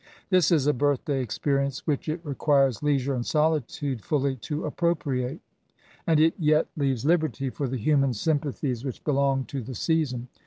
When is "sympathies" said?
8.15-8.83